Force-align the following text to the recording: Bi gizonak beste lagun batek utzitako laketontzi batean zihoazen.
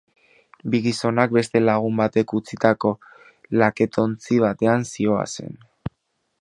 Bi 0.73 0.77
gizonak 0.85 1.35
beste 1.37 1.61
lagun 1.65 1.99
batek 2.01 2.33
utzitako 2.39 2.95
laketontzi 3.63 4.43
batean 4.47 4.91
zihoazen. 4.93 5.59